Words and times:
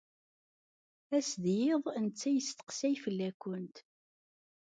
Ass 1.17 1.31
d 1.43 1.45
yiḍ 1.59 1.83
d 1.93 1.97
netta 2.05 2.29
isteqsay 2.39 2.95
fell-akent. 3.03 3.77